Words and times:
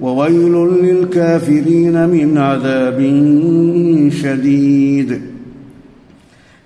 وويل 0.00 0.52
للكافرين 0.82 2.08
من 2.08 2.38
عذاب 2.38 2.98
شديد. 4.22 5.20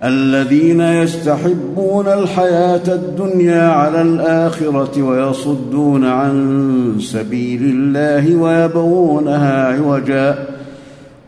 الذين 0.03 0.81
يستحبون 0.81 2.07
الحياة 2.07 2.81
الدنيا 2.87 3.67
على 3.67 4.01
الآخرة 4.01 5.01
ويصدون 5.03 6.05
عن 6.05 6.95
سبيل 6.99 7.63
الله 7.63 8.35
ويبغونها 8.35 9.67
عوجا. 9.67 10.47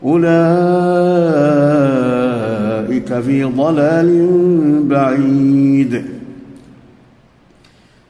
أولئك 0.04 0.26
في 3.20 3.44
ضلال 3.44 4.28
بعيد. 4.82 6.02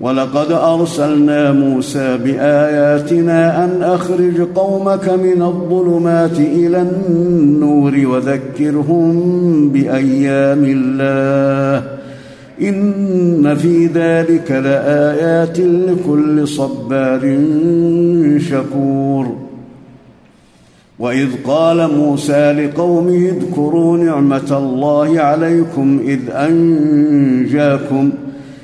ولقد 0.00 0.52
أرسلنا 0.52 1.52
موسى 1.52 2.18
بآياتنا 2.24 3.64
أن 3.64 3.82
أخرج 3.82 4.40
قومك 4.40 5.08
من 5.08 5.42
الظلمات 5.42 6.38
إلى 6.38 6.82
النور 6.82 8.06
وذكرهم 8.06 9.68
بأيام 9.68 10.64
الله. 10.64 11.88
إن 12.62 13.54
في 13.54 13.86
ذلك 13.86 14.50
لآيات 14.50 15.60
لكل 15.60 16.48
صبار 16.48 17.38
شكور. 18.38 19.36
وإذ 20.98 21.28
قال 21.46 21.90
موسى 21.96 22.52
لقومه 22.52 23.16
اذكروا 23.28 23.96
نعمة 23.96 24.58
الله 24.58 25.20
عليكم 25.20 26.00
إذ 26.04 26.20
أنجاكم 26.30 28.10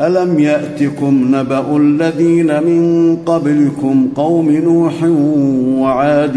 ألم 0.00 0.38
يأتكم 0.38 1.36
نبأ 1.36 1.76
الذين 1.76 2.62
من 2.62 3.16
قبلكم 3.26 4.08
قوم 4.14 4.50
نوح 4.50 5.02
وعاد 5.80 6.36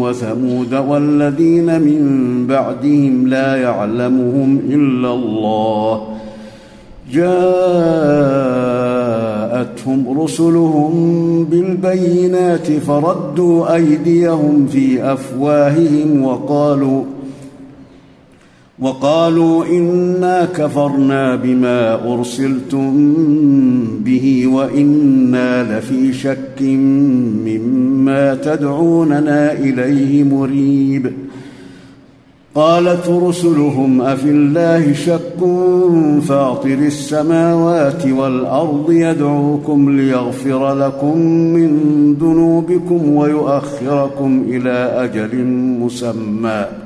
وثمود 0.00 0.74
والذين 0.74 1.80
من 1.80 2.00
بعدهم 2.48 3.28
لا 3.28 3.56
يعلمهم 3.56 4.60
إلا 4.68 5.14
الله 5.14 6.02
جاءتهم 7.12 7.40
رسلهم 10.20 10.94
بالبينات 11.44 12.72
فردوا 12.72 13.74
أيديهم 13.74 14.66
في 14.66 15.12
أفواههم 15.12 16.24
وقالوا 16.24 17.04
وقالوا 18.80 19.64
إنا 19.66 20.44
كفرنا 20.44 21.36
بما 21.36 22.12
أرسلتم 22.12 23.14
به 24.04 24.46
وإنا 24.46 25.78
لفي 25.78 26.12
شك 26.12 26.62
مما 27.46 28.34
تدعوننا 28.34 29.52
إليه 29.52 30.24
مريب. 30.24 31.12
قالت 32.54 33.08
رسلهم 33.08 34.02
أفي 34.02 34.30
الله 34.30 34.92
شك 34.92 35.38
فاطر 36.28 36.78
السماوات 36.78 38.06
والأرض 38.06 38.92
يدعوكم 38.92 39.90
ليغفر 39.90 40.74
لكم 40.74 41.18
من 41.28 41.70
ذنوبكم 42.20 43.16
ويؤخركم 43.16 44.44
إلى 44.48 44.92
أجل 45.04 45.44
مسمى. 45.80 46.85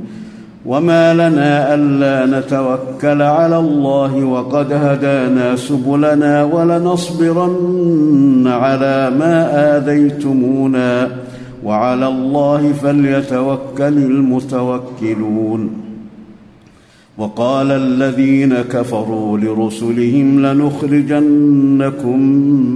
وما 0.65 1.13
لنا 1.13 1.73
الا 1.73 2.39
نتوكل 2.39 3.21
على 3.21 3.59
الله 3.59 4.25
وقد 4.25 4.73
هدانا 4.73 5.55
سبلنا 5.55 6.43
ولنصبرن 6.43 8.47
على 8.47 9.11
ما 9.19 9.77
اذيتمونا 9.77 11.09
وعلى 11.63 12.07
الله 12.07 12.73
فليتوكل 12.73 13.97
المتوكلون 13.97 15.69
وقال 17.17 17.71
الذين 17.71 18.53
كفروا 18.61 19.37
لرسلهم 19.37 20.45
لنخرجنكم 20.45 22.19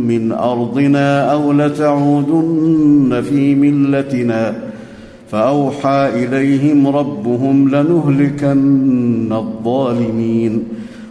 من 0.08 0.32
ارضنا 0.32 1.32
أو 1.32 1.54
لتعودن 1.54 3.24
في 3.30 3.56
ملتنا 3.56 4.56
فأوحى 5.36 6.10
إليهم 6.14 6.88
ربهم 6.88 7.70
لنهلكن 7.70 9.34
الظالمين 9.34 10.64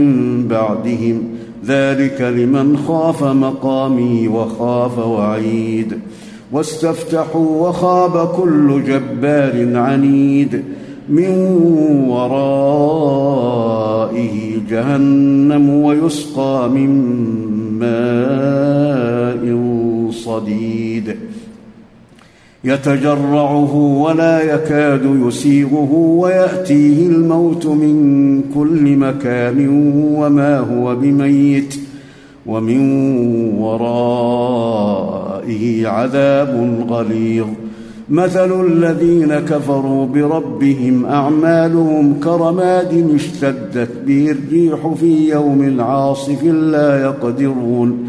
بعدهم. 0.51 1.23
ذلك 1.67 2.21
لمن 2.21 2.77
خاف 2.77 3.25
مقامي 3.25 4.29
وخاف 4.29 4.99
وعيد. 4.99 5.99
واستفتحوا 6.53 7.69
وخاب 7.69 8.29
كل 8.29 8.83
جبار 8.85 9.77
عنيد. 9.77 10.63
من 11.09 11.31
ورائه 12.09 13.51
جهنم 14.71 15.71
ويسقى 15.71 16.71
من 16.71 16.91
ماء 17.81 19.57
صديد. 20.27 21.17
يتجرعه 22.65 23.77
ولا 23.77 24.55
يكاد 24.55 25.19
يسيغه 25.27 25.93
ويأتيه 25.93 27.07
الموت 27.07 27.67
من 27.67 28.43
كل 28.55 28.97
مكان 28.97 29.69
وما 30.19 30.59
هو 30.59 30.97
بميت 30.97 31.75
ومن 32.47 32.81
ورائه 33.59 35.07
عذاب 35.87 36.85
غليظ. 36.89 37.47
مثل 38.09 38.67
الذين 38.67 39.35
كفروا 39.35 40.07
بربهم 40.07 41.05
أعمالهم 41.05 42.15
كرماد 42.25 43.11
اشتدت 43.15 43.91
به 44.07 44.31
الريح 44.31 44.95
في 45.01 45.29
يوم 45.29 45.81
عاصف 45.81 46.45
لا 46.45 47.03
يقدرون. 47.03 48.09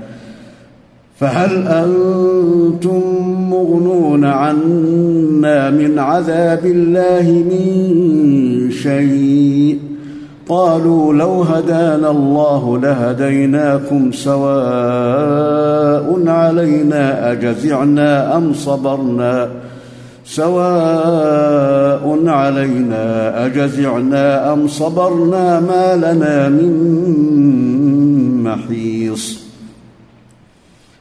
فهل 1.21 1.67
أنتم 1.67 3.01
مغنون 3.49 4.25
عنا 4.25 5.69
من 5.69 5.99
عذاب 5.99 6.65
الله 6.65 7.31
من 7.31 8.71
شيء؟ 8.71 9.79
قالوا 10.49 11.13
لو 11.13 11.41
هدانا 11.41 12.11
الله 12.11 12.79
لهديناكم 12.79 14.11
سواء 14.11 14.47
علينا 16.27 17.31
أجزعنا 17.31 18.37
أم 18.37 18.53
صبرنا؟ 18.53 19.49
سواء 20.25 22.27
علينا 22.27 23.45
أجزعنا 23.45 24.53
أم 24.53 24.67
صبرنا 24.67 25.59
ما 25.59 25.95
لنا 25.95 26.49
من 26.49 26.73
محيص. 28.43 29.40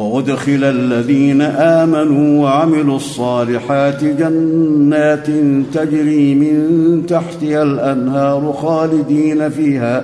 وأدخل 0.00 0.64
الذين 0.64 1.42
آمنوا 1.42 2.42
وعملوا 2.42 2.96
الصالحات 2.96 4.04
جنات 4.04 5.26
تجري 5.74 6.34
من 6.34 7.02
تحتها 7.08 7.62
الأنهار 7.62 8.52
خالدين 8.52 9.48
فيها 9.48 10.02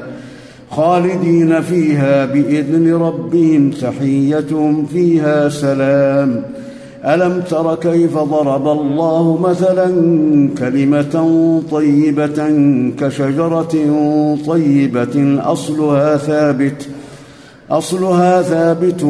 خالدين 0.70 1.60
فيها 1.60 2.24
بإذن 2.26 2.94
ربهم 2.94 3.70
تحيتهم 3.70 4.86
فيها 4.86 5.48
سلام. 5.48 6.42
ألم 7.04 7.42
تر 7.50 7.74
كيف 7.74 8.18
ضرب 8.18 8.68
الله 8.68 9.38
مثلا 9.40 9.88
كلمة 10.58 11.62
طيبة 11.70 12.50
كشجرة 12.98 13.74
طيبة 14.46 15.40
أصلها 15.52 16.16
ثابت 16.16 16.88
أصلها 17.70 18.42
ثابت 18.42 19.02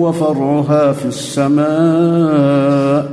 وفرعها 0.00 0.92
في 0.92 1.06
السماء. 1.06 3.10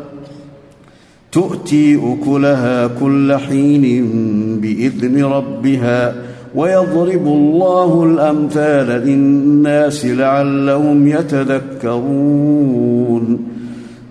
تؤتي 1.32 2.00
أكلها 2.14 2.88
كل 2.88 3.36
حين 3.36 4.08
بإذن 4.62 5.24
ربها 5.24 6.16
ويضرب 6.56 7.28
الله 7.28 8.04
الأمثال 8.04 8.88
للناس 8.88 10.06
لعلهم 10.06 11.08
يتذكرون. 11.08 12.02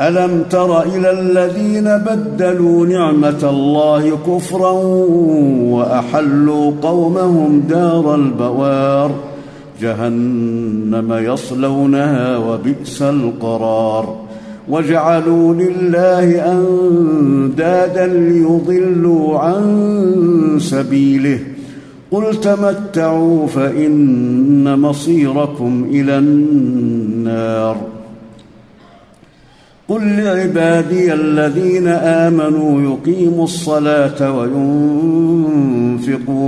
ألم 0.00 0.44
تر 0.50 0.82
إلى 0.82 1.20
الذين 1.20 1.84
بدلوا 1.84 2.86
نعمة 2.86 3.50
الله 3.50 4.18
كفرا 4.26 4.72
وأحلوا 5.70 6.72
قومهم 6.82 7.60
دار 7.60 8.14
البوار؟ 8.14 9.14
جهنم 9.82 11.12
يصلونها 11.12 12.36
وبئس 12.36 13.02
القرار. 13.02 14.16
وجعلوا 14.68 15.54
لله 15.54 16.52
أندادا 16.52 18.06
ليضلوا 18.06 19.38
عن 19.38 20.56
سبيله. 20.60 21.38
قل 22.10 22.40
تمتعوا 22.40 23.46
فإن 23.46 24.78
مصيركم 24.78 25.86
إلى 25.90 26.18
النار. 26.18 27.76
قل 29.90 30.16
لعبادي 30.16 31.14
الذين 31.14 31.86
آمنوا 31.88 32.82
يقيموا 32.82 33.44
الصلاة 33.44 34.32
وينفقوا 34.38 35.50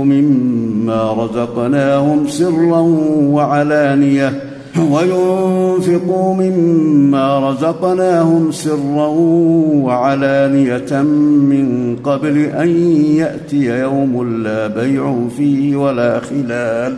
مما 0.05 1.13
رزقناهم 1.13 2.27
سرا 2.27 2.79
وعلانية 3.19 4.33
وينفقوا 4.91 6.35
مما 6.35 7.49
رزقناهم 7.49 8.51
سرا 8.51 9.07
وعلانية 9.83 11.01
من 11.01 11.95
قبل 12.03 12.37
أن 12.37 12.69
يأتي 13.15 13.79
يوم 13.79 14.43
لا 14.43 14.67
بيع 14.67 15.15
فيه 15.37 15.75
ولا 15.75 16.19
خلال 16.19 16.97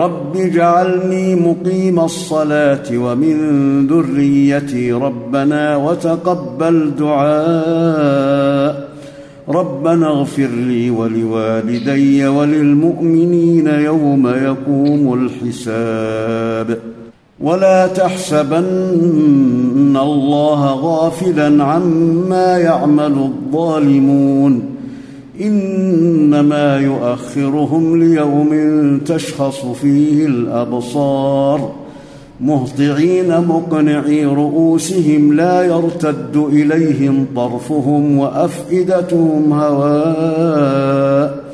رب 0.00 0.36
اجعلني 0.36 1.34
مقيم 1.34 2.00
الصلاة 2.00 2.82
ومن 2.94 3.36
ذريتي 3.86 4.92
ربنا 4.92 5.76
وتقبل 5.76 6.90
دعاء. 6.98 8.88
ربنا 9.48 10.06
اغفر 10.06 10.46
لي 10.46 10.90
ولوالدي 10.90 12.26
وللمؤمنين 12.26 13.66
يوم 13.66 14.28
يقوم 14.28 15.14
الحساب. 15.14 16.78
ولا 17.40 17.86
تحسبن 17.86 19.96
الله 20.02 20.74
غافلا 20.74 21.64
عما 21.64 22.58
يعمل 22.58 23.02
الظالمون. 23.02 24.69
إنما 25.40 26.76
يؤخرهم 26.76 28.02
ليوم 28.04 28.50
تشخص 29.06 29.66
فيه 29.66 30.26
الأبصار 30.26 31.72
مهطعين 32.40 33.40
مقنعي 33.40 34.24
رؤوسهم 34.24 35.32
لا 35.32 35.62
يرتد 35.62 36.36
إليهم 36.36 37.26
طرفهم 37.36 38.18
وأفئدتهم 38.18 39.52
هواء 39.52 41.44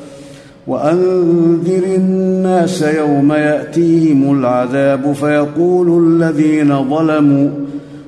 وأنذر 0.67 1.83
الناس 1.95 2.81
يوم 2.81 3.31
يأتيهم 3.33 4.39
العذاب 4.39 5.13
فيقول 5.13 6.03
الذين 6.07 6.89
ظلموا 6.89 7.49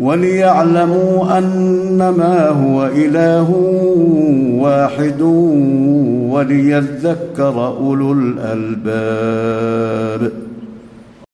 وليعلموا 0.00 1.38
أنما 1.38 2.48
هو 2.48 2.86
إله 2.86 3.50
واحد 4.58 5.22
وليذكر 6.30 7.66
أولو 7.66 8.12
الألباب. 8.12 9.70